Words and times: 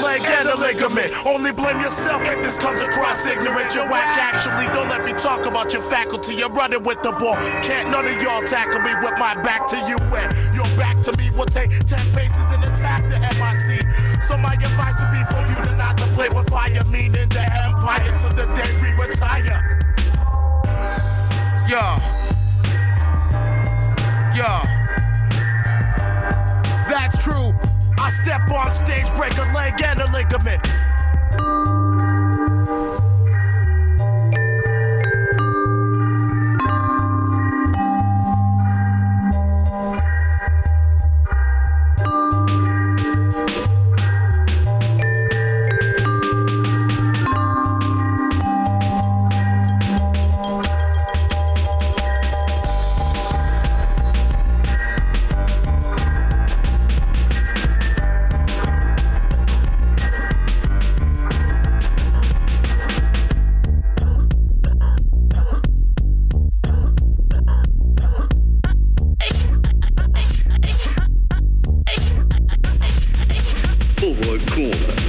leg 0.00 0.22
and 0.22 0.48
the 0.48 0.56
ligament. 0.56 1.12
Only 1.26 1.52
blame 1.52 1.80
yourself 1.80 2.22
if 2.22 2.42
this 2.42 2.58
comes 2.58 2.80
across 2.80 3.26
ignorant. 3.26 3.74
You're 3.74 3.88
whack, 3.88 4.16
actually. 4.16 4.66
Don't 4.72 4.88
let 4.88 5.04
me 5.04 5.12
talk 5.12 5.46
about 5.46 5.72
your 5.72 5.82
faculty. 5.82 6.34
You're 6.34 6.50
running 6.50 6.82
with 6.82 7.02
the 7.02 7.12
ball. 7.12 7.36
Can't 7.62 7.90
none 7.90 8.06
of 8.06 8.22
y'all 8.22 8.42
tackle 8.42 8.80
me 8.80 8.94
with 9.02 9.18
my 9.18 9.34
back 9.42 9.66
to 9.68 9.76
you. 9.88 9.98
And 10.16 10.54
your 10.54 10.64
back 10.76 11.00
to 11.02 11.16
me 11.16 11.30
will 11.30 11.46
take 11.46 11.70
10 11.70 11.98
paces 12.14 12.48
and 12.54 12.64
attack 12.64 13.08
the 13.10 13.18
MIC. 13.18 14.22
So 14.22 14.38
my 14.38 14.54
advice 14.54 15.00
would 15.00 15.12
be 15.12 15.22
for 15.32 15.42
you 15.48 15.68
to 15.68 15.76
not 15.76 15.96
to 15.98 16.04
play 16.14 16.28
with 16.28 16.48
fire, 16.48 16.84
meaning 16.84 17.28
the 17.28 17.42
empire 17.64 18.18
to 18.18 18.28
the 18.34 18.46
day 18.54 18.70
we 18.80 18.90
retire. 19.02 19.80
Yo. 21.68 21.96
Yo. 24.36 24.62
That's 26.88 27.18
true. 27.18 27.71
I 28.02 28.10
step 28.10 28.50
on 28.50 28.72
stage, 28.72 29.06
break 29.14 29.38
a 29.38 29.44
leg 29.54 29.80
and 29.80 30.00
a 30.00 30.10
ligament. 30.10 31.61
corner. 74.70 75.02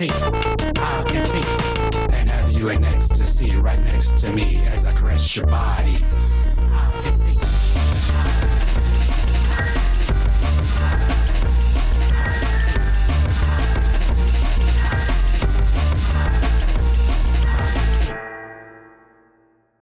see, 0.00 0.08
I 0.08 1.02
can 1.06 1.26
see. 1.26 1.42
And 2.14 2.30
have 2.30 2.50
you 2.52 2.70
in 2.70 2.82
ecstasy 2.84 3.54
right 3.56 3.78
next 3.80 4.18
to 4.20 4.32
me 4.32 4.66
as 4.68 4.86
I 4.86 4.94
caress 4.94 5.36
your 5.36 5.44
body. 5.44 5.98